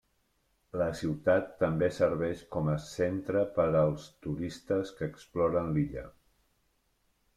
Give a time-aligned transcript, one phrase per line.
[0.81, 6.07] La ciutat també serveix com a centre per als turistes que exploren l'illa.